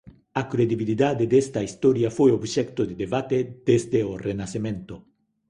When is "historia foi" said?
1.67-2.29